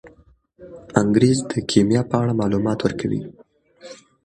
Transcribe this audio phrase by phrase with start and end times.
[1.01, 3.21] انګریز د کیمیا په اړه معلومات ورکوي.